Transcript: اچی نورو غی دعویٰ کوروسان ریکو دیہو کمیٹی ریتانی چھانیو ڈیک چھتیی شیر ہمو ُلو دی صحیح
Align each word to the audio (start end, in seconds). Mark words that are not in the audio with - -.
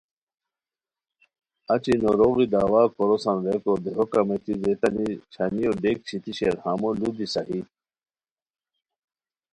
اچی 1.73 1.93
نورو 2.03 2.29
غی 2.35 2.45
دعویٰ 2.53 2.85
کوروسان 2.95 3.37
ریکو 3.45 3.73
دیہو 3.83 4.03
کمیٹی 4.11 4.53
ریتانی 4.63 5.07
چھانیو 5.33 5.71
ڈیک 5.81 5.97
چھتیی 6.07 6.31
شیر 6.37 6.55
ہمو 6.63 6.89
ُلو 6.93 7.09
دی 7.17 7.25
صحیح 7.33 7.65